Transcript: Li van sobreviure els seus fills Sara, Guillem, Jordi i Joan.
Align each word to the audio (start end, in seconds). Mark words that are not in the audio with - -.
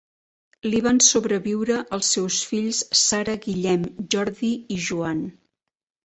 Li 0.67 0.77
van 0.85 0.99
sobreviure 1.07 1.75
els 1.97 2.07
seus 2.15 2.37
fills 2.51 2.79
Sara, 3.01 3.35
Guillem, 3.43 3.83
Jordi 4.15 4.49
i 4.77 4.79
Joan. 4.87 5.21